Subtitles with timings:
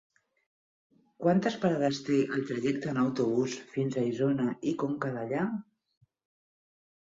[1.25, 5.47] Quantes parades té el trajecte en autobús fins a Isona i Conca Dellà?